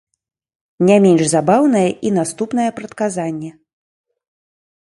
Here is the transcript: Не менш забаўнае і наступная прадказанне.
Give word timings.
Не 0.89 0.95
менш 1.03 1.23
забаўнае 1.35 1.85
і 2.09 2.13
наступная 2.17 2.67
прадказанне. 2.81 3.51